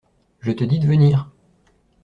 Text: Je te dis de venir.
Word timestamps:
Je 0.39 0.51
te 0.51 0.63
dis 0.63 0.79
de 0.79 0.87
venir. 0.87 1.29